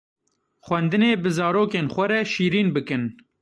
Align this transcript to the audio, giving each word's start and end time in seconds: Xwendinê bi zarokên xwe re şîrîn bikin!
Xwendinê 0.65 1.11
bi 1.23 1.31
zarokên 1.37 1.87
xwe 1.93 2.05
re 2.11 2.19
şîrîn 2.33 2.69
bikin! 2.75 3.03